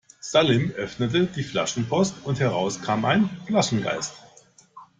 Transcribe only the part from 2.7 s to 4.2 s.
kam ein Flaschengeist.